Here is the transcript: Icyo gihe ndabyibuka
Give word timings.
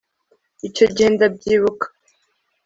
Icyo 0.67 0.85
gihe 0.93 1.07
ndabyibuka 1.15 1.85